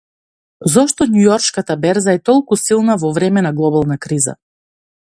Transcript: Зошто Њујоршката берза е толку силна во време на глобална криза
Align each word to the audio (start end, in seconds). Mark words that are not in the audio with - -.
Зошто 0.75 1.07
Њујоршката 1.17 1.77
берза 1.85 2.17
е 2.19 2.23
толку 2.31 2.59
силна 2.65 2.99
во 3.05 3.15
време 3.21 3.45
на 3.49 3.53
глобална 3.63 4.03
криза 4.09 4.39